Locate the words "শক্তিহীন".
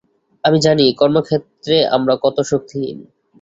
2.41-2.97